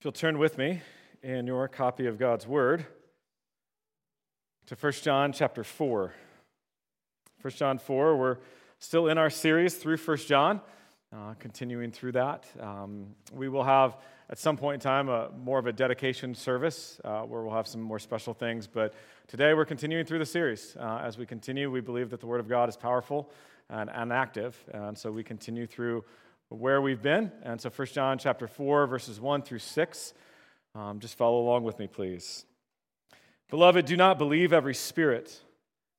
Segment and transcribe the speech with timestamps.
[0.00, 0.80] If you'll turn with me
[1.22, 2.86] in your copy of God's Word
[4.64, 6.14] to 1 John chapter 4.
[7.42, 8.38] 1 John 4, we're
[8.78, 10.62] still in our series through 1 John,
[11.14, 12.46] uh, continuing through that.
[12.58, 13.98] Um, we will have
[14.30, 17.66] at some point in time a, more of a dedication service uh, where we'll have
[17.66, 18.94] some more special things, but
[19.28, 20.78] today we're continuing through the series.
[20.80, 23.30] Uh, as we continue, we believe that the Word of God is powerful
[23.68, 26.06] and, and active, and so we continue through
[26.50, 27.32] where we've been.
[27.42, 30.14] And so 1 John chapter 4, verses 1 through 6.
[30.74, 32.44] Um, just follow along with me, please.
[33.48, 35.40] Beloved, do not believe every spirit,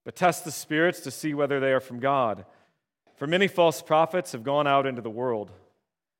[0.05, 2.45] but test the spirits to see whether they are from God.
[3.17, 5.51] For many false prophets have gone out into the world.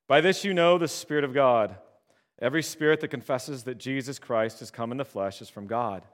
[0.08, 1.76] By this you know the Spirit of God.
[2.42, 6.06] Every spirit that confesses that Jesus Christ has come in the flesh is from God.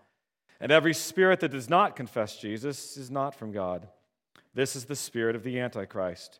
[0.60, 3.88] And every spirit that does not confess Jesus is not from God.
[4.54, 6.40] This is the spirit of the Antichrist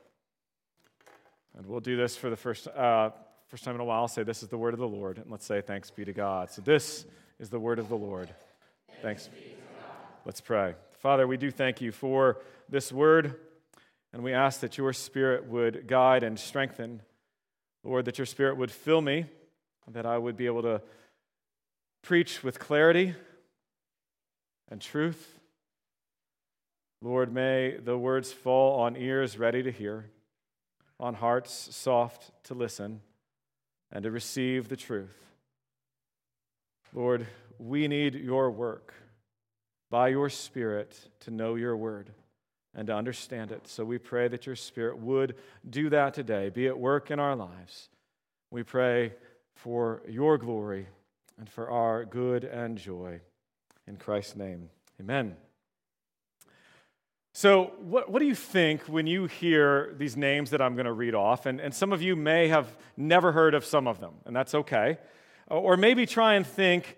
[1.57, 3.11] And we'll do this for the first, uh,
[3.47, 4.07] first time in a while.
[4.07, 5.17] say, This is the word of the Lord.
[5.17, 6.51] And let's say, Thanks be to God.
[6.51, 7.05] So, this
[7.39, 8.29] is the word of the Lord.
[9.01, 9.27] Thanks.
[9.27, 9.29] thanks.
[10.25, 10.75] Let's pray.
[10.99, 13.35] Father, we do thank you for this word.
[14.13, 17.01] And we ask that your spirit would guide and strengthen.
[17.83, 19.25] Lord, that your spirit would fill me,
[19.87, 20.81] that I would be able to
[22.03, 23.15] preach with clarity
[24.69, 25.39] and truth.
[27.01, 30.05] Lord, may the words fall on ears ready to hear
[31.01, 33.01] on hearts soft to listen
[33.91, 35.17] and to receive the truth.
[36.93, 37.27] Lord,
[37.57, 38.93] we need your work
[39.89, 42.11] by your Spirit to know your word
[42.75, 43.67] and to understand it.
[43.67, 45.35] So we pray that your Spirit would
[45.69, 47.89] do that today, be at work in our lives.
[48.51, 49.13] We pray
[49.55, 50.87] for your glory
[51.37, 53.21] and for our good and joy.
[53.87, 55.35] In Christ's name, amen.
[57.33, 60.91] So, what, what do you think when you hear these names that I'm going to
[60.91, 61.45] read off?
[61.45, 64.53] And, and some of you may have never heard of some of them, and that's
[64.53, 64.97] okay.
[65.47, 66.97] Or maybe try and think,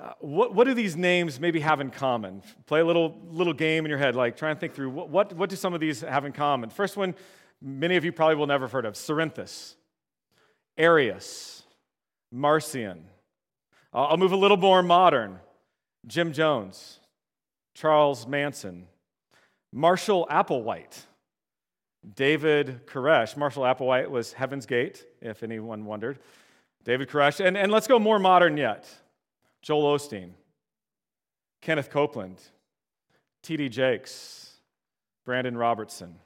[0.00, 2.42] uh, what, what do these names maybe have in common?
[2.66, 5.32] Play a little, little game in your head, like try and think through what, what,
[5.34, 6.70] what do some of these have in common?
[6.70, 7.14] First one,
[7.60, 9.74] many of you probably will never have heard of Cerinthus,
[10.78, 11.62] Arius,
[12.30, 13.04] Marcion.
[13.92, 15.40] I'll move a little more modern
[16.06, 17.00] Jim Jones,
[17.74, 18.86] Charles Manson.
[19.72, 21.06] Marshall Applewhite,
[22.14, 23.36] David Koresh.
[23.36, 26.18] Marshall Applewhite was Heaven's Gate, if anyone wondered.
[26.84, 27.44] David Koresh.
[27.44, 28.88] And, and let's go more modern yet
[29.62, 30.30] Joel Osteen,
[31.60, 32.40] Kenneth Copeland,
[33.42, 33.68] T.D.
[33.68, 34.54] Jakes,
[35.24, 36.16] Brandon Robertson.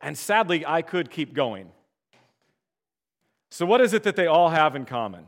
[0.00, 1.70] And sadly, I could keep going.
[3.50, 5.26] So, what is it that they all have in common?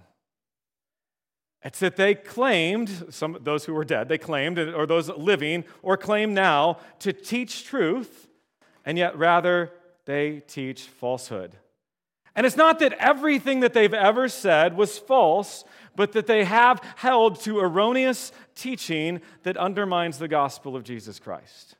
[1.64, 5.96] It's that they claimed, some those who were dead, they claimed, or those living, or
[5.96, 8.28] claim now, to teach truth,
[8.84, 9.70] and yet rather
[10.04, 11.56] they teach falsehood.
[12.34, 15.64] And it's not that everything that they've ever said was false,
[15.94, 21.76] but that they have held to erroneous teaching that undermines the gospel of Jesus Christ.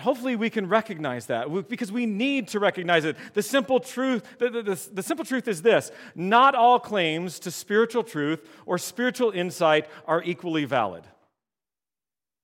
[0.00, 3.16] Hopefully, we can recognize that because we need to recognize it.
[3.34, 7.50] The simple truth, the, the, the, the, simple truth is this not all claims to
[7.50, 11.04] spiritual truth or spiritual insight are equally valid.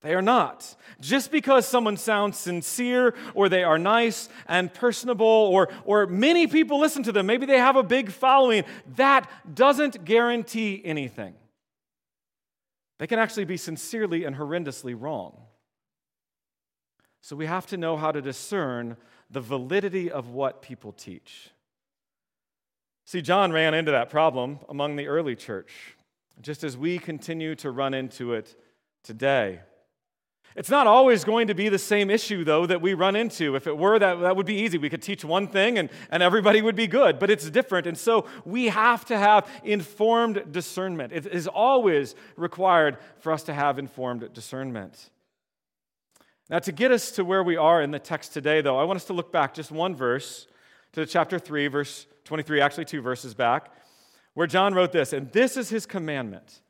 [0.02, 0.76] They are not.
[1.00, 6.78] Just because someone sounds sincere or they are nice and personable or, or many people
[6.78, 8.64] listen to them, maybe they have a big following,
[8.96, 11.34] that doesn't guarantee anything.
[12.98, 15.36] They can actually be sincerely and horrendously wrong.
[17.20, 18.96] So we have to know how to discern
[19.30, 21.50] the validity of what people teach.
[23.04, 25.96] See, John ran into that problem among the early church,
[26.40, 28.54] just as we continue to run into it
[29.02, 29.60] today.
[30.56, 33.54] It's not always going to be the same issue, though, that we run into.
[33.54, 34.76] If it were, that, that would be easy.
[34.76, 37.86] We could teach one thing and, and everybody would be good, but it's different.
[37.86, 41.12] And so we have to have informed discernment.
[41.12, 45.10] It is always required for us to have informed discernment.
[46.50, 48.96] Now, to get us to where we are in the text today, though, I want
[48.96, 50.46] us to look back just one verse
[50.92, 53.70] to chapter 3, verse 23, actually two verses back,
[54.34, 56.60] where John wrote this And this is his commandment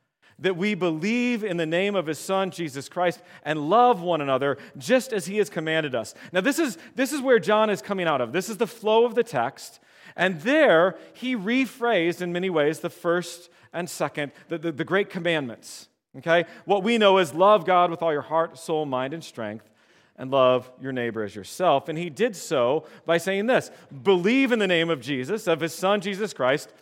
[0.41, 4.57] that we believe in the name of his son jesus christ and love one another
[4.77, 8.07] just as he has commanded us now this is this is where john is coming
[8.07, 9.81] out of this is the flow of the text
[10.19, 15.09] And there, he rephrased in many ways the first and second, the, the, the great
[15.09, 15.89] commandments.
[16.16, 16.44] Okay?
[16.64, 19.69] What we know is love God with all your heart, soul, mind, and strength,
[20.16, 21.88] and love your neighbor as yourself.
[21.88, 23.70] And he did so by saying this
[24.02, 26.72] believe in the name of Jesus, of his son Jesus Christ,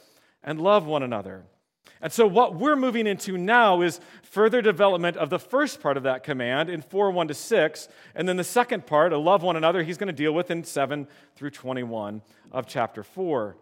[0.42, 1.44] and love one another.
[2.00, 6.02] And so, what we're moving into now is further development of the first part of
[6.02, 7.88] that command in 4 1 to 6.
[8.14, 10.62] And then the second part, a love one another, he's going to deal with in
[10.62, 13.56] 7 through 21 of chapter 4.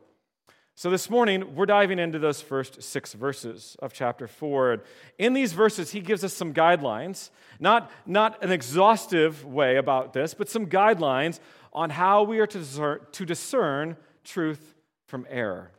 [0.76, 4.82] So, this morning, we're diving into those first six verses of chapter 4.
[5.18, 7.30] In these verses, he gives us some guidelines,
[7.60, 11.38] not, not an exhaustive way about this, but some guidelines
[11.72, 14.74] on how we are to discern, to discern truth
[15.06, 15.70] from error.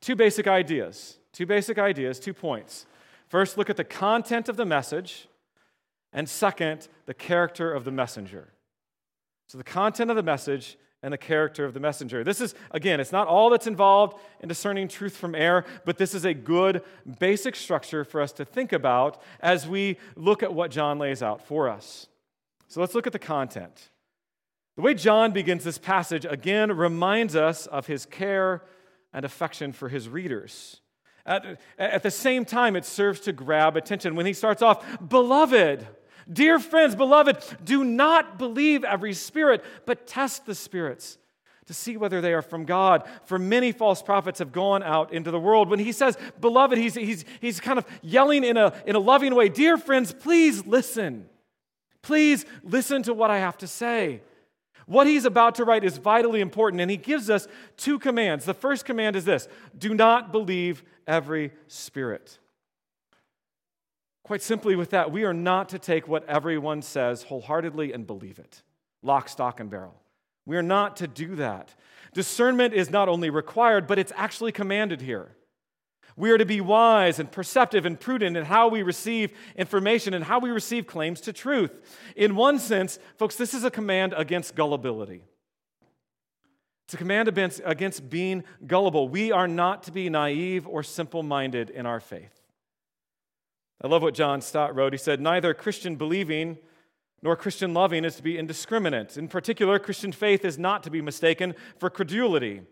[0.00, 2.86] Two basic ideas Two basic ideas, two points.
[3.28, 5.28] First, look at the content of the message,
[6.10, 8.54] and second, the character of the messenger.
[9.46, 12.24] So, the content of the message and the character of the messenger.
[12.24, 16.14] This is, again, it's not all that's involved in discerning truth from error, but this
[16.14, 16.82] is a good
[17.18, 21.46] basic structure for us to think about as we look at what John lays out
[21.46, 22.06] for us.
[22.68, 23.90] So, let's look at the content.
[24.76, 28.62] The way John begins this passage, again, reminds us of his care
[29.12, 30.80] and affection for his readers.
[31.24, 34.14] At, at the same time, it serves to grab attention.
[34.14, 35.86] When he starts off, beloved,
[36.30, 41.18] dear friends, beloved, do not believe every spirit, but test the spirits
[41.66, 43.08] to see whether they are from God.
[43.24, 45.68] For many false prophets have gone out into the world.
[45.68, 49.34] When he says, beloved, he's, he's, he's kind of yelling in a, in a loving
[49.34, 51.28] way, Dear friends, please listen.
[52.02, 54.22] Please listen to what I have to say.
[54.86, 58.44] What he's about to write is vitally important, and he gives us two commands.
[58.44, 62.38] The first command is this do not believe every spirit.
[64.26, 68.40] Quite simply, with that, we are not to take what everyone says wholeheartedly and believe
[68.40, 68.60] it,
[69.00, 69.94] lock, stock, and barrel.
[70.44, 71.76] We are not to do that.
[72.12, 75.36] Discernment is not only required, but it's actually commanded here.
[76.16, 80.24] We are to be wise and perceptive and prudent in how we receive information and
[80.24, 81.78] how we receive claims to truth.
[82.16, 85.22] In one sense, folks, this is a command against gullibility.
[86.86, 89.08] It's a command against being gullible.
[89.08, 92.32] We are not to be naive or simple minded in our faith.
[93.82, 94.92] I love what John Stott wrote.
[94.92, 96.58] He said, Neither Christian believing
[97.22, 99.16] nor Christian loving is to be indiscriminate.
[99.16, 102.62] In particular, Christian faith is not to be mistaken for credulity.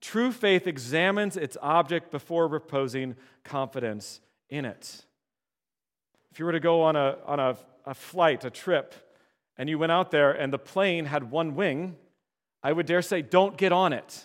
[0.00, 5.04] True faith examines its object before reposing confidence in it.
[6.32, 8.94] If you were to go on a, on a, a flight, a trip,
[9.56, 11.96] and you went out there and the plane had one wing,
[12.62, 14.24] I would dare say, don't get on it.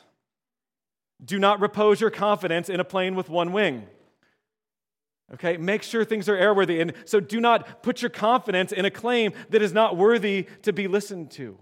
[1.23, 3.88] Do not repose your confidence in a plane with one wing.
[5.33, 6.81] Okay, make sure things are airworthy.
[6.81, 10.72] And so do not put your confidence in a claim that is not worthy to
[10.72, 11.57] be listened to.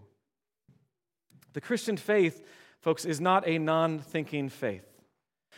[1.54, 2.44] The Christian faith,
[2.81, 4.86] folks, is not a non thinking faith.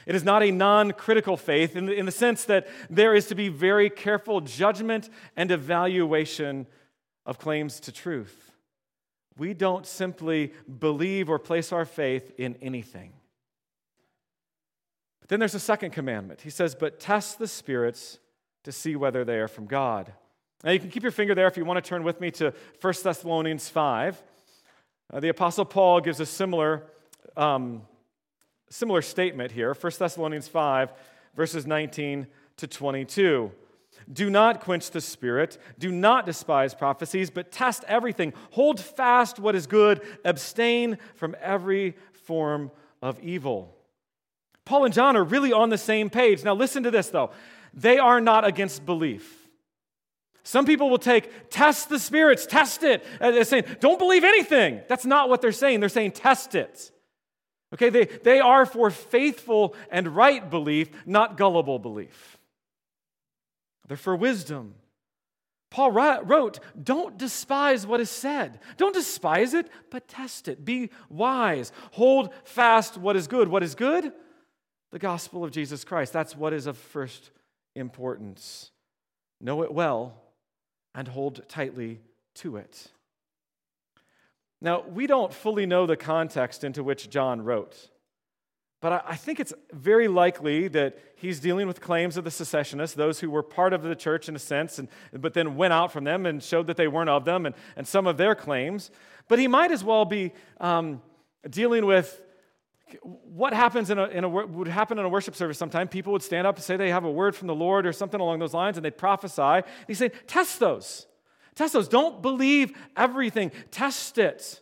[0.06, 3.28] It is not a non critical faith in the, in the sense that there is
[3.28, 6.68] to be very careful judgment and evaluation
[7.26, 8.52] of claims to truth.
[9.38, 13.14] We don't simply believe or place our faith in anything.
[15.26, 16.42] But then there's a second commandment.
[16.42, 18.20] He says, But test the spirits
[18.64, 20.14] to see whether they are from God.
[20.64, 22.54] Now, you can keep your finger there if you want to turn with me to
[22.80, 24.22] 1 Thessalonians 5.
[25.12, 26.84] Uh, the Apostle Paul gives a similar,
[27.36, 27.82] um,
[28.70, 30.94] similar statement here 1 Thessalonians 5,
[31.36, 33.52] verses 19 to 22.
[34.14, 35.58] Do not quench the spirit.
[35.80, 38.32] Do not despise prophecies, but test everything.
[38.52, 40.02] Hold fast what is good.
[40.24, 42.70] Abstain from every form
[43.02, 43.75] of evil.
[44.66, 46.44] Paul and John are really on the same page.
[46.44, 47.32] Now, listen to this, though.
[47.74, 49.48] They are not against belief.
[50.44, 53.04] Some people will take, test the spirits, test it.
[53.20, 54.82] They're saying, don't believe anything.
[54.88, 55.80] That's not what they're saying.
[55.80, 56.92] They're saying, test it.
[57.74, 62.38] Okay, they, they are for faithful and right belief, not gullible belief.
[63.88, 64.76] They're for wisdom.
[65.72, 68.60] Paul wrote, Don't despise what is said.
[68.78, 70.64] Don't despise it, but test it.
[70.64, 71.72] Be wise.
[71.92, 73.48] Hold fast what is good.
[73.48, 74.14] What is good?
[74.96, 76.14] The gospel of Jesus Christ.
[76.14, 77.32] That's what is of first
[77.76, 78.72] importance.
[79.42, 80.14] Know it well
[80.94, 82.00] and hold tightly
[82.36, 82.88] to it.
[84.62, 87.90] Now, we don't fully know the context into which John wrote.
[88.80, 93.20] But I think it's very likely that he's dealing with claims of the secessionists, those
[93.20, 96.06] who were part of the church in a sense, and, but then went out from
[96.06, 98.92] them and showed that they weren't of them, and, and some of their claims.
[99.28, 101.02] But he might as well be um,
[101.50, 102.22] dealing with
[103.02, 105.88] what happens in a, in a, would happen in a worship service sometime.
[105.88, 108.20] People would stand up and say they have a word from the Lord or something
[108.20, 109.42] along those lines, and they'd prophesy.
[109.42, 111.08] And he's saying, test those.
[111.56, 111.88] Test those.
[111.88, 113.52] Don't believe everything.
[113.72, 114.62] Test it.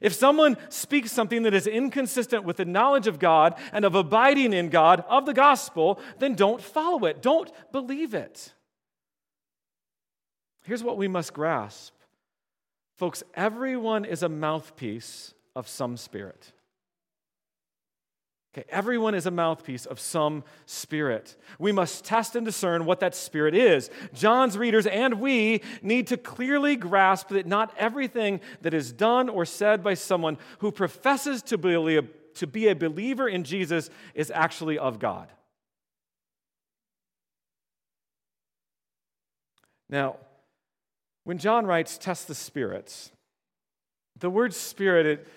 [0.00, 4.52] If someone speaks something that is inconsistent with the knowledge of God and of abiding
[4.52, 7.22] in God, of the gospel, then don't follow it.
[7.22, 8.52] Don't believe it.
[10.64, 11.94] Here's what we must grasp
[12.96, 16.52] folks, everyone is a mouthpiece of some spirit.
[18.56, 21.34] Okay, everyone is a mouthpiece of some spirit.
[21.58, 23.90] We must test and discern what that spirit is.
[24.12, 29.44] John's readers and we need to clearly grasp that not everything that is done or
[29.44, 32.02] said by someone who professes to be a,
[32.34, 35.28] to be a believer in Jesus is actually of God.
[39.90, 40.18] Now,
[41.24, 43.10] when John writes, test the spirits,
[44.20, 45.28] the word spirit, it,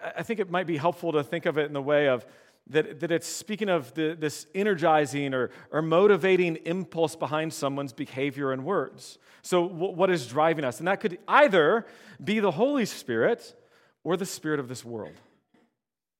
[0.00, 2.26] I think it might be helpful to think of it in the way of
[2.68, 8.52] that, that it's speaking of the, this energizing or, or motivating impulse behind someone's behavior
[8.52, 9.18] and words.
[9.42, 10.78] So, w- what is driving us?
[10.78, 11.86] And that could either
[12.22, 13.54] be the Holy Spirit
[14.02, 15.14] or the Spirit of this world.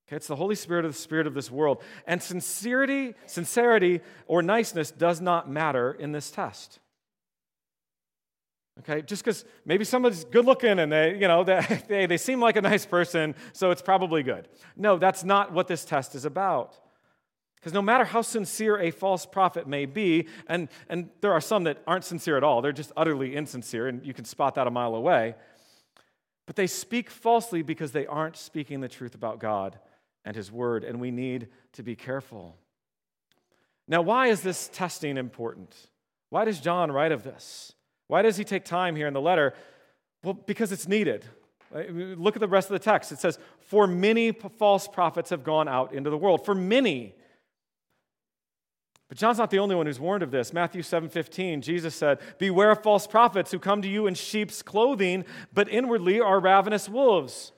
[0.07, 1.83] Okay, it's the Holy Spirit or the Spirit of this world.
[2.07, 6.79] And sincerity, sincerity or niceness does not matter in this test.
[8.81, 11.45] Okay, just because maybe somebody's good looking and they, you know,
[11.89, 14.49] they, they seem like a nice person, so it's probably good.
[14.77, 16.79] No, that's not what this test is about.
[17.57, 21.65] Because no matter how sincere a false prophet may be, and, and there are some
[21.65, 24.71] that aren't sincere at all, they're just utterly insincere, and you can spot that a
[24.71, 25.35] mile away.
[26.47, 29.79] But they speak falsely because they aren't speaking the truth about God
[30.25, 32.57] and His Word, and we need to be careful.
[33.89, 35.75] Now, why is this testing important?
[36.31, 37.73] Why does John write of this?
[38.09, 39.55] Why does he take time here in the letter?
[40.23, 41.25] Well, because it's needed.
[41.75, 43.13] Uh, look at the rest of the text.
[43.13, 46.45] It says, For many false prophets have gone out into the world.
[46.45, 47.15] For many.
[49.09, 50.53] But John's not the only one who's warned of this.
[50.53, 55.25] Matthew 7:15, Jesus said, "Beware of false prophets who come to you in sheep's clothing,
[55.53, 57.53] but inwardly are ravenous wolves."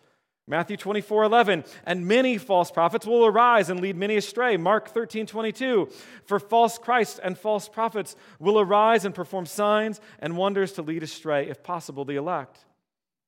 [0.48, 1.64] Matthew 24, 11.
[1.84, 4.56] And many false prophets will arise and lead many astray.
[4.56, 5.90] Mark 13, 22.
[6.24, 11.02] For false Christs and false prophets will arise and perform signs and wonders to lead
[11.02, 12.64] astray, if possible, the elect.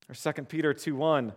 [0.09, 1.33] Or 2 Peter 2, 1.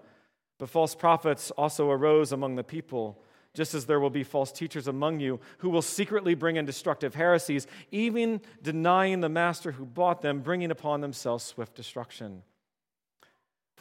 [0.57, 3.21] But false prophets also arose among the people,
[3.53, 7.15] just as there will be false teachers among you who will secretly bring in destructive
[7.15, 12.43] heresies, even denying the master who bought them, bringing upon themselves swift destruction.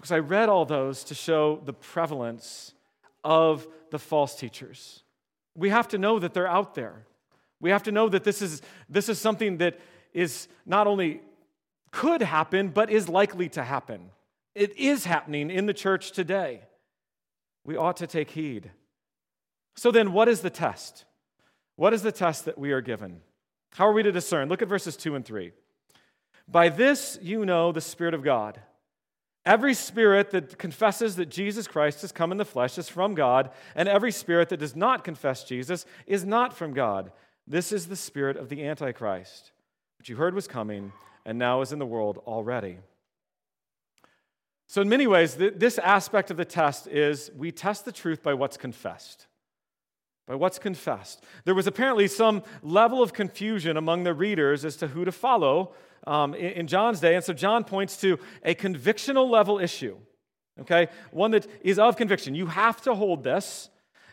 [0.02, 2.74] Because I read all those to show the prevalence
[3.22, 5.04] of the false teachers.
[5.54, 7.06] We have to know that they're out there.
[7.60, 9.78] We have to know that this is, this is something that
[10.12, 11.20] is not only
[11.92, 14.10] could happen, but is likely to happen.
[14.56, 16.62] It is happening in the church today.
[17.64, 18.72] We ought to take heed.
[19.76, 21.04] So, then, what is the test?
[21.76, 23.20] What is the test that we are given?
[23.74, 24.48] How are we to discern?
[24.48, 25.52] Look at verses 2 and 3.
[26.48, 28.60] By this you know the Spirit of God.
[29.44, 33.50] Every spirit that confesses that Jesus Christ has come in the flesh is from God,
[33.74, 37.10] and every spirit that does not confess Jesus is not from God.
[37.46, 39.50] This is the spirit of the Antichrist,
[39.98, 40.92] which you heard was coming
[41.24, 42.78] and now is in the world already.
[44.68, 48.34] So, in many ways, this aspect of the test is we test the truth by
[48.34, 49.26] what's confessed.
[50.26, 51.24] By what's confessed.
[51.44, 55.74] There was apparently some level of confusion among the readers as to who to follow
[56.06, 57.14] um, in, in John's day.
[57.14, 59.96] And so John points to a convictional level issue,
[60.60, 60.88] okay?
[61.10, 62.34] One that is of conviction.
[62.34, 63.70] You have to hold this,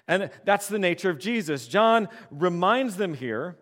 [0.08, 1.67] and that's the nature of Jesus.
[1.67, 3.58] John reminds them here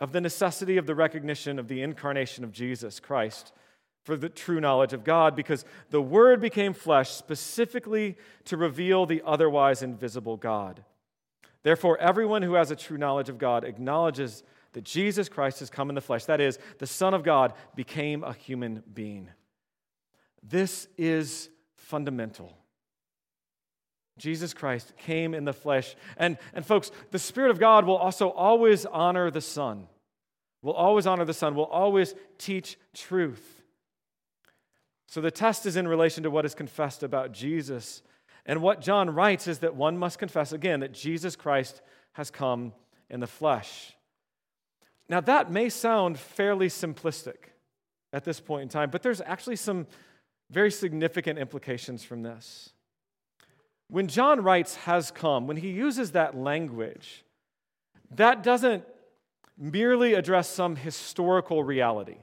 [0.00, 3.52] of the necessity of the recognition of the incarnation of Jesus Christ
[4.04, 9.22] for the true knowledge of God because the Word became flesh specifically to reveal the
[9.24, 10.84] otherwise invisible God.
[11.62, 15.88] Therefore, everyone who has a true knowledge of God acknowledges that Jesus Christ has come
[15.88, 16.24] in the flesh.
[16.24, 19.28] That is, the Son of God became a human being.
[20.42, 22.56] This is fundamental.
[24.18, 25.94] Jesus Christ came in the flesh.
[26.16, 29.88] And, and folks, the Spirit of God will also always honor the Son,
[30.62, 33.62] will always honor the Son, will always teach truth.
[35.06, 38.02] So the test is in relation to what is confessed about Jesus.
[38.46, 42.72] And what John writes is that one must confess again that Jesus Christ has come
[43.10, 43.94] in the flesh.
[45.12, 47.50] Now, that may sound fairly simplistic
[48.14, 49.86] at this point in time, but there's actually some
[50.48, 52.70] very significant implications from this.
[53.88, 57.26] When John writes has come, when he uses that language,
[58.10, 58.84] that doesn't
[59.58, 62.16] merely address some historical reality,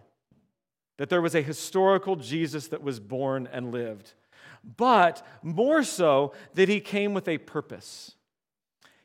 [0.97, 4.13] that there was a historical Jesus that was born and lived,
[4.77, 8.15] but more so that he came with a purpose.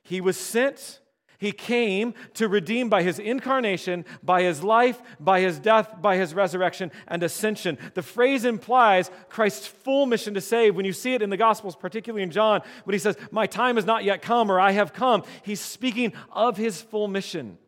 [0.03, 1.01] He was sent
[1.39, 6.35] He came to redeem by his incarnation, by his life, by his death, by his
[6.35, 7.79] resurrection and ascension.
[7.95, 10.77] The phrase implies Christ's full mission to save.
[10.77, 13.77] When you see it in the Gospels, particularly in John, when he says, My time
[13.77, 17.59] has not yet come or I have come, he's speaking of his full mission.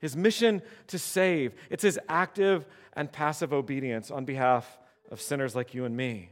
[0.00, 1.54] His mission to save.
[1.70, 4.78] It's his active and passive obedience on behalf
[5.10, 6.30] of sinners like you and me.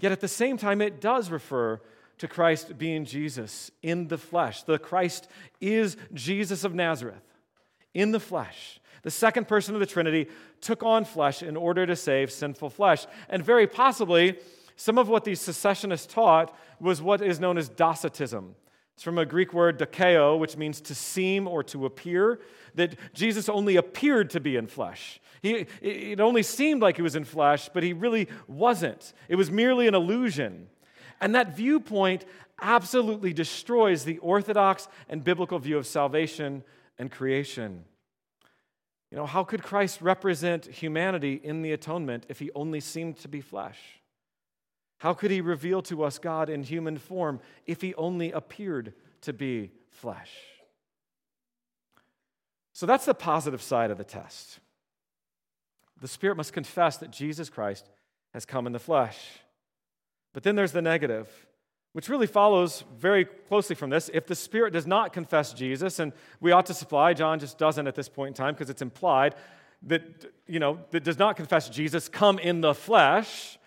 [0.00, 1.80] Yet at the same time, it does refer
[2.20, 4.62] to Christ being Jesus in the flesh.
[4.62, 5.28] The Christ
[5.60, 7.24] is Jesus of Nazareth
[7.94, 8.78] in the flesh.
[9.02, 10.28] The second person of the Trinity
[10.60, 13.06] took on flesh in order to save sinful flesh.
[13.30, 14.38] And very possibly,
[14.76, 18.54] some of what these secessionists taught was what is known as Docetism.
[18.94, 22.40] It's from a Greek word dokeo, which means to seem or to appear,
[22.74, 25.20] that Jesus only appeared to be in flesh.
[25.40, 29.14] He, it only seemed like he was in flesh, but he really wasn't.
[29.26, 30.68] It was merely an illusion.
[31.20, 32.24] And that viewpoint
[32.60, 36.62] absolutely destroys the orthodox and biblical view of salvation
[36.98, 37.84] and creation.
[39.10, 43.28] You know, how could Christ represent humanity in the atonement if he only seemed to
[43.28, 43.78] be flesh?
[44.98, 49.32] How could he reveal to us God in human form if he only appeared to
[49.32, 50.30] be flesh?
[52.72, 54.60] So that's the positive side of the test.
[56.00, 57.88] The Spirit must confess that Jesus Christ
[58.32, 59.18] has come in the flesh.
[60.32, 61.28] But then there's the negative,
[61.92, 64.10] which really follows very closely from this.
[64.12, 67.86] If the Spirit does not confess Jesus, and we ought to supply, John just doesn't
[67.86, 69.34] at this point in time because it's implied
[69.82, 70.02] that,
[70.46, 73.58] you know, that does not confess Jesus come in the flesh,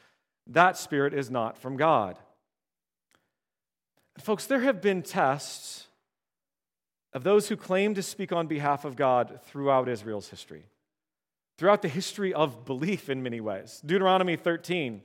[0.48, 2.18] that Spirit is not from God.
[4.20, 5.88] Folks, there have been tests
[7.14, 10.66] of those who claim to speak on behalf of God throughout Israel's history,
[11.58, 13.82] throughout the history of belief in many ways.
[13.86, 15.02] Deuteronomy 13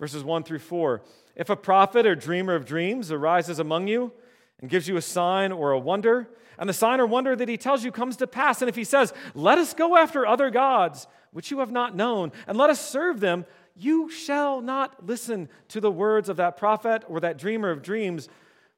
[0.00, 1.02] verses 1 through 4.
[1.36, 4.12] If a prophet or dreamer of dreams arises among you
[4.58, 6.28] and gives you a sign or a wonder,
[6.58, 8.84] and the sign or wonder that he tells you comes to pass, and if he
[8.84, 12.80] says, Let us go after other gods, which you have not known, and let us
[12.80, 17.70] serve them, you shall not listen to the words of that prophet or that dreamer
[17.70, 18.28] of dreams,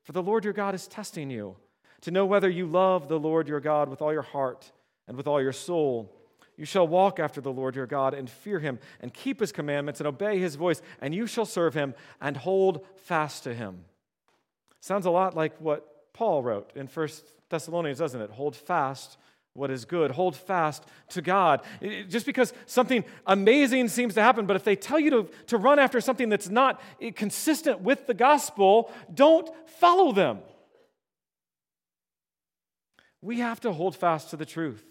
[0.03, 1.57] for the Lord your God is testing you
[2.03, 4.71] to know whether you love the Lord your God with all your heart
[5.09, 6.15] and with all your soul.
[6.57, 10.01] You shall walk after the Lord your God and fear him and keep his commandments
[10.01, 13.85] and obey his voice, and you shall serve him and hold fast to him.
[14.81, 17.09] Sounds a lot like what Paul wrote in 1
[17.49, 18.31] Thessalonians, doesn't it?
[18.31, 19.17] Hold fast
[19.55, 20.11] what is good.
[20.11, 21.61] Hold fast to God.
[22.09, 25.79] Just because something amazing seems to happen, but if they tell you to, to run
[25.79, 30.41] after something that's not eh, consistent with the gospel, don't follow them.
[33.21, 34.85] We have to hold fast to the truth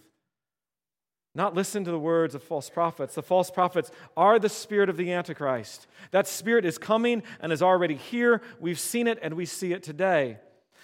[1.33, 3.15] not listen to the words of false prophets.
[3.15, 5.87] The false prophets are the spirit of the Antichrist.
[6.11, 8.41] That spirit is coming and is already here.
[8.59, 10.39] We've seen it and we see it today.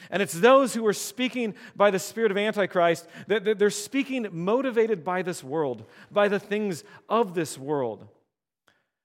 [0.10, 5.04] And it's those who are speaking by the spirit of Antichrist that they're speaking motivated
[5.04, 8.08] by this world, by the things of this world.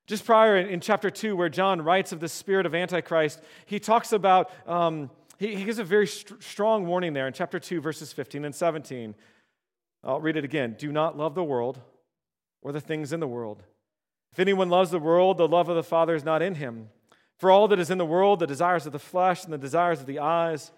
[0.07, 4.13] Just prior in chapter 2, where John writes of the spirit of Antichrist, he talks
[4.13, 8.45] about, um, he, gives a very st- strong warning there in chapter 2, verses 15
[8.45, 9.15] and 17.
[10.05, 10.77] I'll read it again.
[10.79, 11.81] Do not love the world
[12.61, 13.63] or the things in the world.
[14.33, 16.89] If anyone loves the world, the love of the Father is not in him.
[17.39, 20.01] For all that is in the world, the desires of the flesh and the desires
[20.01, 20.73] of the eyes,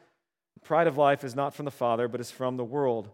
[0.55, 3.11] the pride of life is not from the Father, but is from the world.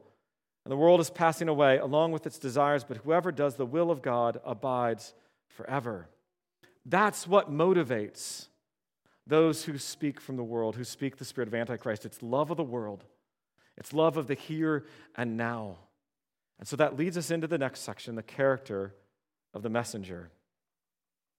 [0.64, 3.90] And the world is passing away along with its desires, but whoever does the will
[3.90, 5.14] of God abides
[5.48, 6.08] forever.
[6.86, 8.48] That's what motivates
[9.26, 12.04] those who speak from the world, who speak the spirit of Antichrist.
[12.04, 13.04] It's love of the world,
[13.76, 15.76] it's love of the here and now.
[16.60, 18.94] And so that leads us into the next section the character
[19.54, 20.30] of the messenger.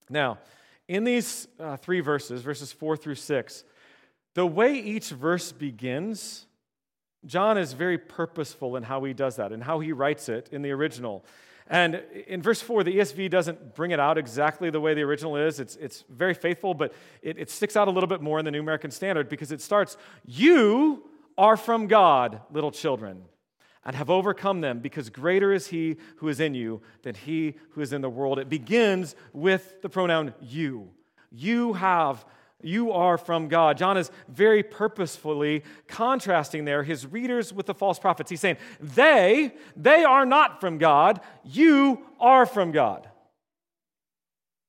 [0.09, 0.39] Now,
[0.87, 3.63] in these uh, three verses, verses four through six,
[4.33, 6.47] the way each verse begins,
[7.23, 10.63] John is very purposeful in how he does that and how he writes it in
[10.63, 11.23] the original.
[11.67, 15.37] And in verse 4, the ESV doesn't bring it out exactly the way the original
[15.37, 15.59] is.
[15.59, 18.51] It's, it's very faithful, but it, it sticks out a little bit more in the
[18.51, 21.03] New American Standard because it starts, You
[21.37, 23.23] are from God, little children
[23.83, 27.81] and have overcome them, because greater is he who is in you than he who
[27.81, 28.37] is in the world.
[28.37, 30.91] It begins with the pronoun you.
[31.31, 32.23] You have,
[32.61, 33.77] you are from God.
[33.77, 38.29] John is very purposefully contrasting there his readers with the false prophets.
[38.29, 43.07] He's saying, they, they are not from God, you are from God.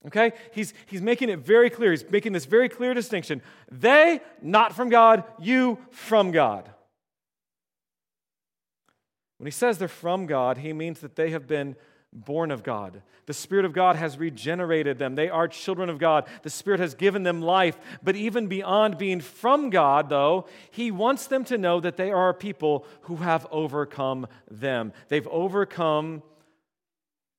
[0.06, 0.32] Okay?
[0.52, 1.90] He's, he's making it very clear.
[1.90, 3.42] He's making this very clear distinction.
[3.70, 6.70] They, not from God, you, from God.
[9.42, 11.74] When he says they're from God, he means that they have been
[12.12, 13.02] born of God.
[13.26, 15.16] The Spirit of God has regenerated them.
[15.16, 16.28] They are children of God.
[16.44, 17.76] The Spirit has given them life.
[18.04, 22.28] But even beyond being from God, though, He wants them to know that they are
[22.28, 24.92] a people who have overcome them.
[25.08, 26.22] They've overcome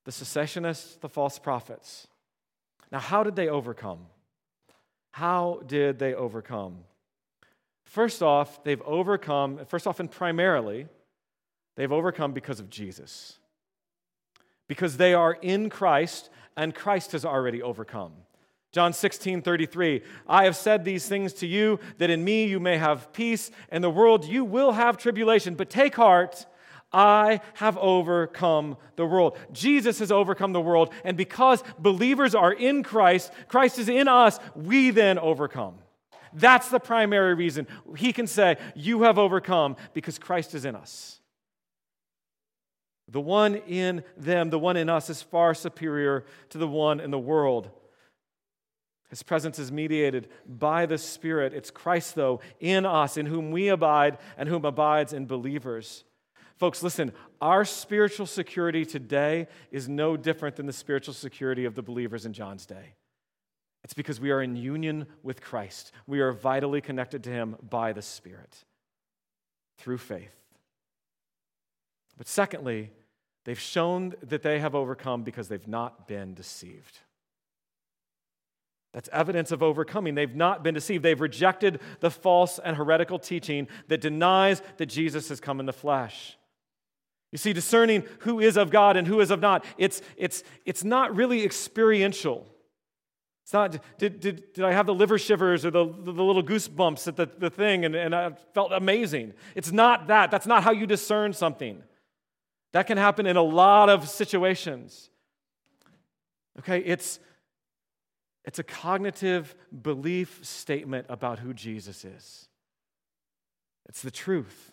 [0.03, 2.07] the secessionists, the false prophets.
[2.91, 4.07] Now, how did they overcome?
[5.11, 6.79] How did they overcome?
[7.85, 10.87] First off, they've overcome, first off, and primarily,
[11.75, 13.38] they've overcome because of Jesus
[14.67, 18.13] because they are in Christ and Christ has already overcome.
[18.71, 22.77] John 16, 33, I have said these things to you that in me you may
[22.77, 23.51] have peace.
[23.71, 26.45] In the world you will have tribulation, but take heart.
[26.91, 29.38] I have overcome the world.
[29.51, 30.91] Jesus has overcome the world.
[31.03, 35.75] And because believers are in Christ, Christ is in us, we then overcome.
[36.33, 37.67] That's the primary reason.
[37.95, 41.19] He can say, You have overcome because Christ is in us.
[43.07, 47.11] The one in them, the one in us, is far superior to the one in
[47.11, 47.69] the world.
[49.09, 51.53] His presence is mediated by the Spirit.
[51.53, 56.03] It's Christ, though, in us, in whom we abide and whom abides in believers.
[56.55, 57.11] Folks, listen,
[57.41, 62.33] our spiritual security today is no different than the spiritual security of the believers in
[62.33, 62.95] John's day.
[63.83, 65.91] It's because we are in union with Christ.
[66.07, 68.63] We are vitally connected to Him by the Spirit
[69.77, 70.42] through faith.
[72.17, 72.91] But secondly,
[73.45, 76.99] they've shown that they have overcome because they've not been deceived.
[78.93, 80.13] That's evidence of overcoming.
[80.13, 81.04] They've not been deceived.
[81.04, 85.73] They've rejected the false and heretical teaching that denies that Jesus has come in the
[85.73, 86.38] flesh.
[87.32, 90.84] You see, discerning who is of God and who is of not, it's, it's, it's
[90.84, 92.45] not really experiential.
[93.43, 97.08] It's not, did, did, did I have the liver shivers or the, the, little goosebumps
[97.08, 99.34] at the, the thing and, and I felt amazing?
[99.56, 100.30] It's not that.
[100.30, 101.82] That's not how you discern something.
[102.73, 105.09] That can happen in a lot of situations.
[106.59, 107.19] Okay, it's,
[108.45, 112.47] it's a cognitive belief statement about who Jesus is.
[113.88, 114.71] It's the truth.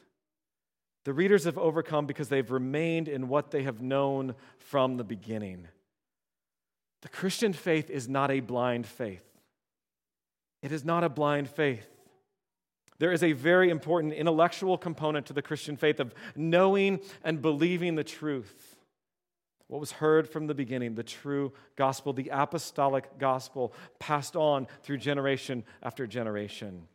[1.04, 5.68] The readers have overcome because they've remained in what they have known from the beginning.
[7.02, 9.24] The Christian faith is not a blind faith.
[10.62, 11.88] It is not a blind faith.
[13.00, 17.94] There is a very important intellectual component to the Christian faith of knowing and believing
[17.94, 18.76] the truth.
[19.68, 24.98] What was heard from the beginning, the true gospel, the apostolic gospel, passed on through
[24.98, 26.88] generation after generation.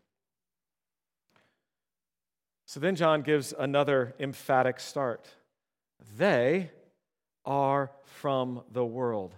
[2.67, 5.27] So then John gives another emphatic start.
[6.17, 6.69] They
[7.45, 9.33] are from the world.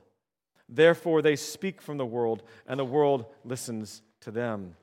[0.67, 4.75] Therefore, they speak from the world, and the world listens to them.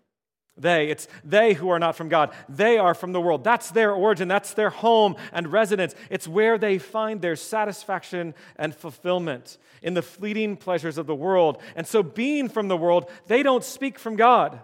[0.56, 2.32] They, it's they who are not from God.
[2.48, 3.42] They are from the world.
[3.42, 4.28] That's their origin.
[4.28, 5.96] That's their home and residence.
[6.10, 11.60] It's where they find their satisfaction and fulfillment in the fleeting pleasures of the world.
[11.74, 14.60] And so, being from the world, they don't speak from God.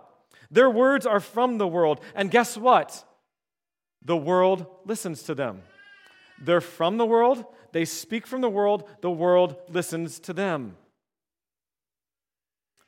[0.50, 2.00] Their words are from the world.
[2.14, 3.04] And guess what?
[4.02, 5.62] The world listens to them.
[6.40, 7.44] They're from the world.
[7.72, 8.88] They speak from the world.
[9.00, 10.76] The world listens to them.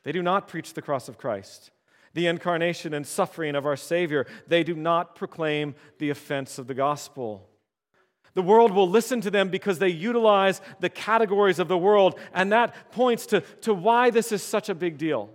[0.05, 1.73] They do not preach the cross of Christ
[2.15, 4.27] the incarnation and suffering of our Savior.
[4.47, 7.49] They do not proclaim the offense of the gospel.
[8.35, 12.53] The world will listen to them because they utilize the categories of the world, and
[12.53, 15.31] that points to, to why this is such a big deal.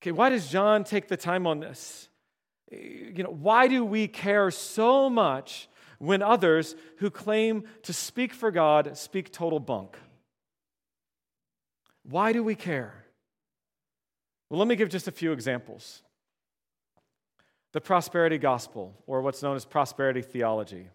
[0.00, 2.08] Okay, why does John take the time on this?
[2.70, 2.76] Eh,
[3.14, 5.68] you know, why do we care so much
[5.98, 9.96] when others who claim to speak for God speak total bunk?
[12.02, 13.01] Why do we care?
[14.52, 16.02] Well, let me give just a few examples.
[17.72, 20.88] The prosperity gospel, or what's known as prosperity theology.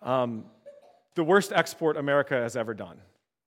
[0.00, 0.46] Um,
[1.16, 2.96] the worst export America has ever done,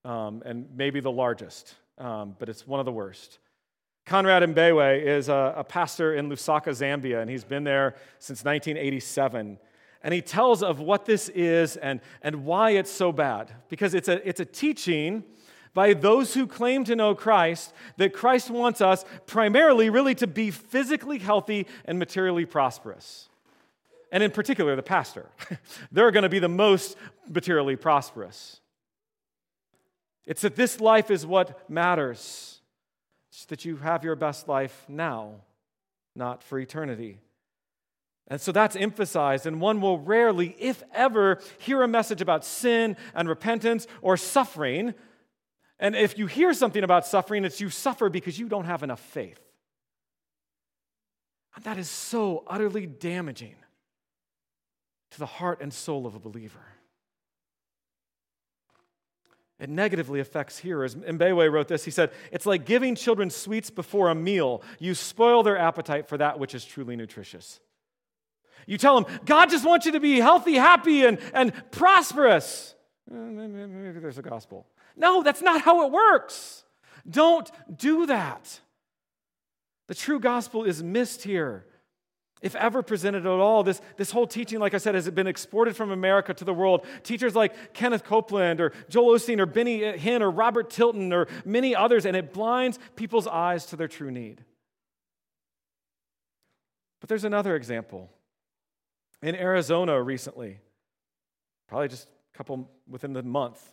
[0.05, 3.39] um, and maybe the largest, um, but it's one of the worst.
[4.05, 9.57] Conrad Mbewe is a, a, pastor in Lusaka, Zambia, and he's been there since 1987.
[10.03, 13.51] And he tells of what this is and, and why it's so bad.
[13.69, 15.23] Because it's a, it's a teaching
[15.73, 20.51] by those who claim to know Christ that Christ wants us primarily really to be
[20.51, 23.29] physically healthy and materially prosperous.
[24.11, 25.27] And in particular, the pastor.
[25.91, 26.95] They're going to be the most
[27.27, 28.59] materially prosperous.
[30.25, 32.61] It's that this life is what matters.
[33.31, 35.41] It's that you have your best life now,
[36.15, 37.17] not for eternity.
[38.27, 42.95] And so that's emphasized, and one will rarely, if ever, hear a message about sin
[43.13, 44.93] and repentance or suffering
[45.83, 49.01] and if you hear something about suffering, it's you suffer because you don't have enough
[49.01, 49.39] faith.
[51.57, 53.55] And that is so utterly damaging
[55.11, 56.65] to the heart and soul of a believer.
[59.59, 60.95] it negatively affects hearers.
[60.95, 61.83] Mbewe wrote this.
[61.83, 64.63] He said, It's like giving children sweets before a meal.
[64.79, 67.59] You spoil their appetite for that which is truly nutritious.
[68.67, 72.73] You tell them, God just wants you to be healthy, happy, and, and prosperous.
[73.11, 74.65] Eh, maybe there's a gospel.
[74.95, 76.63] No, that's not how it works.
[77.09, 78.59] Don't do that.
[79.87, 81.65] The true gospel is missed here
[82.43, 83.63] if ever presented at all.
[83.63, 86.85] This, this whole teaching, like I said, has been exported from America to the world.
[87.01, 91.73] Teachers like Kenneth Copeland or Joel Osteen or Benny Hinn or Robert Tilton or many
[91.73, 94.43] others, and it blinds people's eyes to their true need.
[96.99, 98.11] But there's another example.
[99.21, 100.59] In Arizona recently,
[101.69, 103.71] probably just a couple within the month,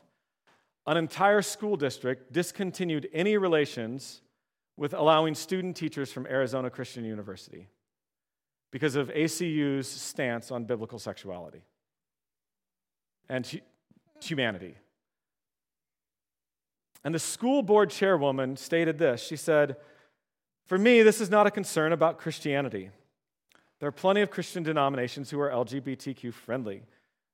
[0.87, 4.23] an entire school district discontinued any relations
[4.77, 7.69] with allowing student teachers from Arizona Christian University
[8.71, 11.63] because of ACU's stance on biblical sexuality
[13.29, 13.61] and
[14.21, 14.75] humanity.
[17.05, 19.77] And the school board chairwoman stated this She said,
[20.67, 22.91] For me, this is not a concern about Christianity.
[23.79, 26.83] There are plenty of Christian denominations who are LGBTQ friendly.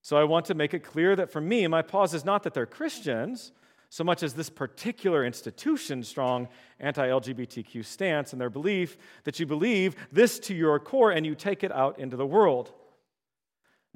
[0.07, 2.55] So I want to make it clear that for me, my pause is not that
[2.55, 3.51] they're Christians
[3.89, 6.47] so much as this particular institution's strong
[6.79, 11.35] anti LGBTQ stance and their belief that you believe this to your core and you
[11.35, 12.71] take it out into the world.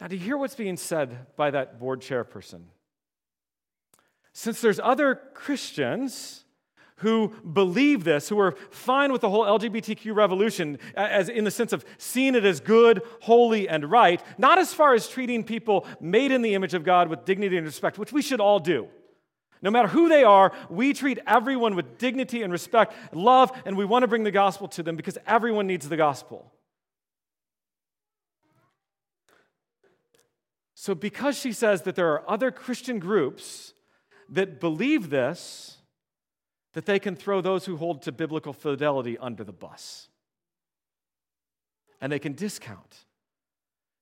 [0.01, 2.63] Now, do you hear what's being said by that board chairperson?
[4.33, 6.43] Since there's other Christians
[7.01, 11.73] who believe this, who are fine with the whole LGBTQ revolution, as in the sense
[11.73, 16.31] of seeing it as good, holy, and right, not as far as treating people made
[16.31, 18.89] in the image of God with dignity and respect, which we should all do.
[19.63, 23.85] No matter who they are, we treat everyone with dignity and respect, love, and we
[23.85, 26.53] want to bring the gospel to them because everyone needs the gospel.
[30.75, 33.75] So, because she says that there are other Christian groups
[34.31, 35.77] that believe this,
[36.73, 40.09] that they can throw those who hold to biblical fidelity under the bus.
[42.01, 43.05] And they can discount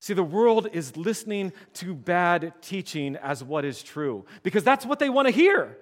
[0.00, 4.98] See, the world is listening to bad teaching as what is true because that's what
[4.98, 5.76] they want to hear.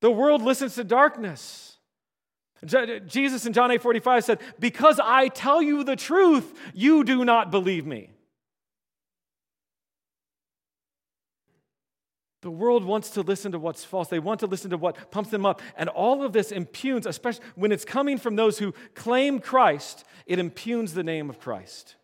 [0.00, 1.76] The world listens to darkness.
[3.06, 7.50] Jesus in John 8 45 said, Because I tell you the truth, you do not
[7.50, 8.10] believe me.
[12.42, 14.08] The world wants to listen to what's false.
[14.08, 15.60] They want to listen to what pumps them up.
[15.76, 20.38] And all of this impugns, especially when it's coming from those who claim Christ, it
[20.38, 21.96] impugns the name of Christ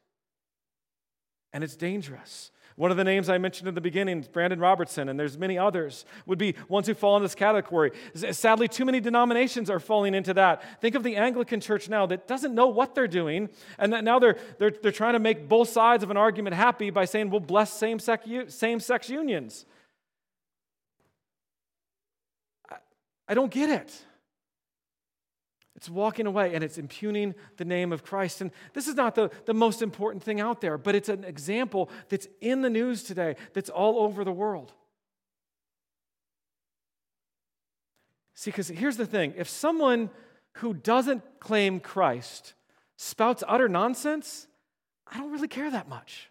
[1.55, 2.51] and it's dangerous.
[2.77, 6.05] One of the names I mentioned in the beginning, Brandon Robertson, and there's many others,
[6.27, 7.93] would be ones who fall in this category.
[8.33, 10.81] Sadly, too many denominations are falling into that.
[10.81, 14.37] Think of the Anglican Church now that doesn't know what they're doing, and now they're,
[14.59, 17.73] they're, they're trying to make both sides of an argument happy by saying, we'll bless
[17.73, 19.65] same sex, same sex unions.
[23.29, 23.93] I, don't get it.
[25.77, 28.41] It's walking away and it's impugning the name of Christ.
[28.41, 31.91] And this is not the, the most important thing out there, but it's an example
[32.09, 34.73] that's in the news today, that's all over the world.
[38.35, 40.11] See, because here's the thing if someone
[40.59, 42.55] who doesn't claim Christ
[42.97, 44.47] spouts utter nonsense,
[45.07, 46.31] I don't really care that much.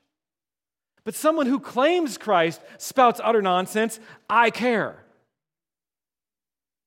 [1.04, 5.03] But someone who claims Christ spouts utter nonsense, I care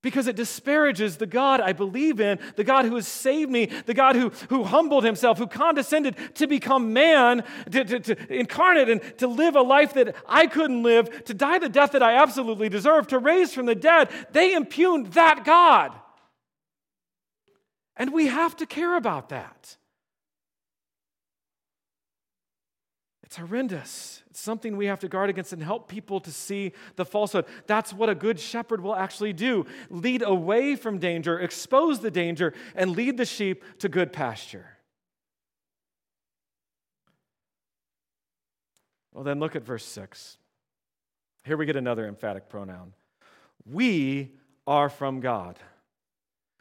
[0.07, 3.93] because it disparages the God I believe in, the God who has saved me, the
[3.93, 7.43] God who, who humbled himself, who condescended to become man,
[7.73, 11.59] to, to, to, incarnate and to live a life that I couldn't live, to die
[11.59, 14.09] the death that I absolutely deserve, to raise from the dead.
[14.31, 15.93] They impugned that God.
[17.97, 19.77] And we have to care about that.
[23.37, 24.23] It's horrendous.
[24.31, 27.45] It's something we have to guard against and help people to see the falsehood.
[27.67, 32.55] That's what a good shepherd will actually do lead away from danger, expose the danger,
[32.75, 34.79] and lead the sheep to good pasture.
[39.13, 40.39] Well, then look at verse 6.
[41.45, 42.95] Here we get another emphatic pronoun.
[43.67, 44.33] We
[44.67, 45.59] are from God.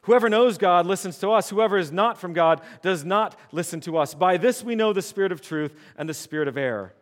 [0.06, 1.50] Whoever knows God listens to us.
[1.50, 4.14] Whoever is not from God does not listen to us.
[4.14, 6.94] By this we know the spirit of truth and the spirit of error.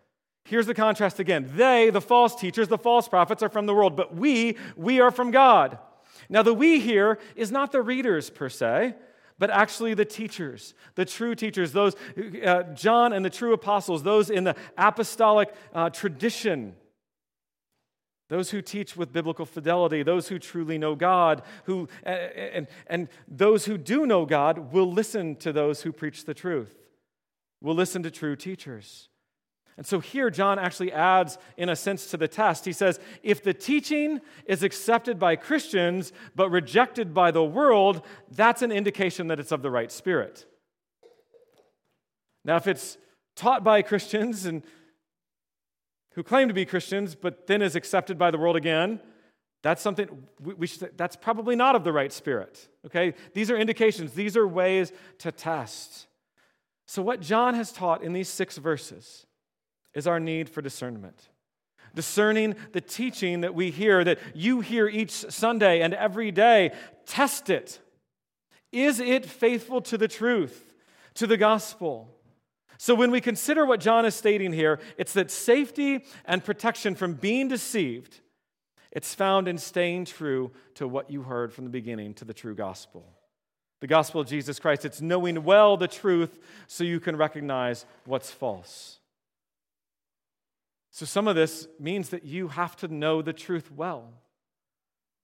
[0.46, 1.50] Here's the contrast again.
[1.54, 5.10] They, the false teachers, the false prophets, are from the world, but we, we are
[5.10, 5.78] from God.
[6.30, 8.94] Now, the we here is not the readers per se,
[9.38, 11.96] but actually the teachers, the true teachers, those,
[12.44, 16.74] uh, John and the true apostles, those in the apostolic uh, tradition,
[18.28, 23.66] those who teach with biblical fidelity, those who truly know God, who, and, and those
[23.66, 26.74] who do know God will listen to those who preach the truth,
[27.60, 29.08] will listen to true teachers.
[29.76, 32.64] And so here, John actually adds, in a sense, to the test.
[32.64, 38.62] He says, if the teaching is accepted by Christians but rejected by the world, that's
[38.62, 40.46] an indication that it's of the right spirit.
[42.44, 42.98] Now, if it's
[43.34, 44.62] taught by Christians and
[46.14, 49.00] who claim to be Christians but then is accepted by the world again,
[49.62, 50.08] that's something
[50.40, 52.68] we, should, that's probably not of the right spirit.
[52.84, 53.14] Okay?
[53.32, 56.06] These are indications, these are ways to test.
[56.86, 59.26] So, what John has taught in these six verses
[59.94, 61.30] is our need for discernment.
[61.94, 66.72] Discerning the teaching that we hear, that you hear each Sunday and every day,
[67.06, 67.80] test it.
[68.70, 70.74] Is it faithful to the truth,
[71.14, 72.10] to the gospel?
[72.78, 77.14] So, when we consider what John is stating here, it's that safety and protection from
[77.14, 78.20] being deceived,
[78.90, 82.54] it's found in staying true to what you heard from the beginning, to the true
[82.54, 83.06] gospel.
[83.80, 88.30] The gospel of Jesus Christ, it's knowing well the truth so you can recognize what's
[88.30, 88.98] false.
[90.90, 94.12] So, some of this means that you have to know the truth well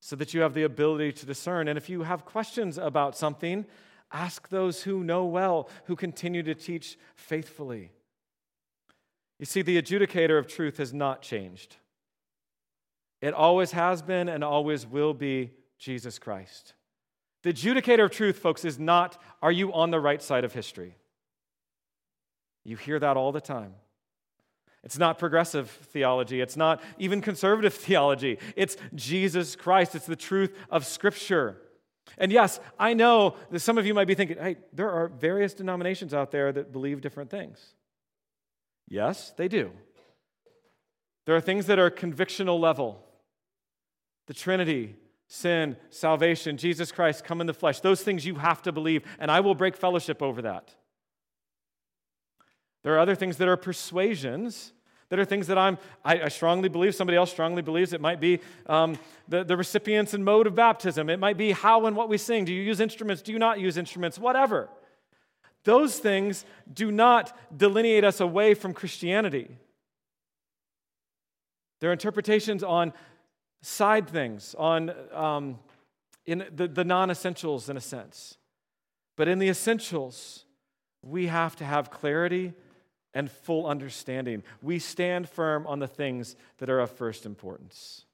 [0.00, 1.68] so that you have the ability to discern.
[1.68, 3.66] And if you have questions about something,
[4.12, 7.92] ask those who know well, who continue to teach faithfully.
[9.38, 11.76] You see, the adjudicator of truth has not changed.
[13.22, 16.74] It always has been and always will be Jesus Christ.
[17.42, 20.96] The adjudicator of truth, folks, is not are you on the right side of history?
[22.64, 23.74] You hear that all the time.
[24.82, 26.40] It's not progressive theology.
[26.40, 28.38] It's not even conservative theology.
[28.56, 29.94] It's Jesus Christ.
[29.94, 31.56] It's the truth of Scripture.
[32.18, 35.54] And yes, I know that some of you might be thinking, hey, there are various
[35.54, 37.58] denominations out there that believe different things.
[38.88, 39.70] Yes, they do.
[41.26, 43.04] There are things that are convictional level
[44.26, 44.94] the Trinity,
[45.26, 47.80] sin, salvation, Jesus Christ come in the flesh.
[47.80, 50.76] Those things you have to believe, and I will break fellowship over that.
[52.84, 54.72] There are other things that are persuasions
[55.10, 57.92] that are things that I'm, I, I strongly believe, somebody else strongly believes.
[57.92, 58.96] It might be um,
[59.28, 61.10] the, the recipients and mode of baptism.
[61.10, 62.44] It might be how and what we sing.
[62.44, 63.20] Do you use instruments?
[63.20, 64.18] Do you not use instruments?
[64.18, 64.70] Whatever.
[65.64, 69.58] Those things do not delineate us away from Christianity.
[71.80, 72.92] They're interpretations on
[73.62, 75.58] side things, on um,
[76.24, 78.36] in the, the non essentials, in a sense.
[79.16, 80.44] But in the essentials,
[81.02, 82.54] we have to have clarity
[83.14, 84.42] and full understanding.
[84.62, 88.04] We stand firm on the things that are of first importance.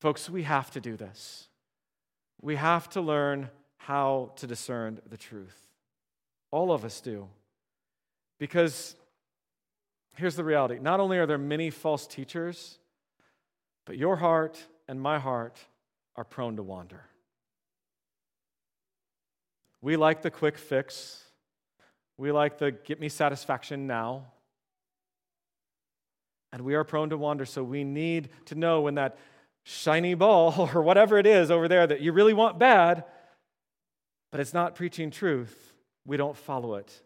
[0.00, 1.48] Folks, we have to do this.
[2.40, 5.56] We have to learn how to discern the truth.
[6.50, 7.28] All of us do.
[8.38, 8.94] Because
[10.16, 12.78] here's the reality not only are there many false teachers,
[13.84, 15.58] but your heart and my heart
[16.16, 17.04] are prone to wander.
[19.80, 21.24] We like the quick fix.
[22.18, 24.26] We like the get me satisfaction now.
[26.52, 29.18] And we are prone to wander, so we need to know when that
[29.62, 33.04] shiny ball or whatever it is over there that you really want bad,
[34.30, 35.72] but it's not preaching truth,
[36.04, 37.02] we don't follow it.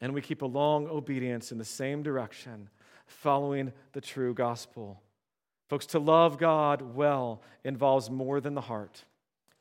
[0.00, 2.68] And we keep a long obedience in the same direction,
[3.06, 5.00] following the true gospel.
[5.68, 9.04] Folks, to love God well involves more than the heart.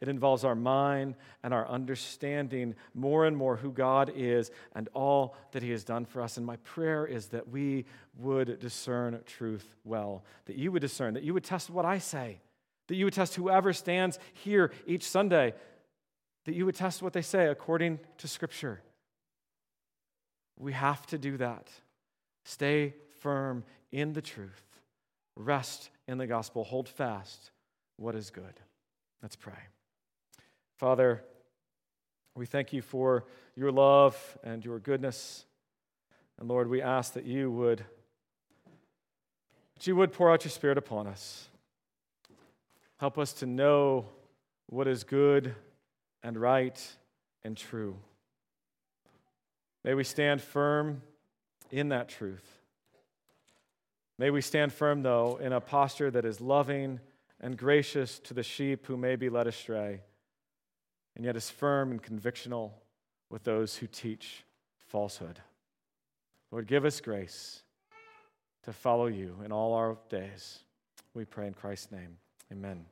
[0.01, 5.35] It involves our mind and our understanding more and more who God is and all
[5.51, 6.38] that He has done for us.
[6.38, 7.85] And my prayer is that we
[8.17, 12.39] would discern truth well, that you would discern, that you would test what I say,
[12.88, 15.53] that you would test whoever stands here each Sunday,
[16.45, 18.81] that you would test what they say according to Scripture.
[20.57, 21.69] We have to do that.
[22.45, 24.63] Stay firm in the truth,
[25.35, 27.51] rest in the gospel, hold fast
[27.97, 28.62] what is good.
[29.21, 29.59] Let's pray.
[30.79, 31.21] Father,
[32.35, 35.43] we thank you for your love and your goodness.
[36.39, 37.83] And Lord, we ask that you would
[39.75, 41.49] that you would pour out your spirit upon us.
[42.95, 44.05] Help us to know
[44.67, 45.53] what is good
[46.23, 46.81] and right
[47.43, 47.97] and true.
[49.83, 51.01] May we stand firm
[51.71, 52.61] in that truth.
[54.17, 57.01] May we stand firm, though, in a posture that is loving
[57.41, 60.03] and gracious to the sheep who may be led astray
[61.19, 62.71] and yet is firm and convictional
[63.29, 64.45] with those who teach
[64.88, 65.38] falsehood.
[66.49, 67.62] Lord, give us grace
[68.63, 70.60] to follow you in all our days.
[71.13, 72.15] We pray in Christ's name.
[72.53, 72.86] Amen.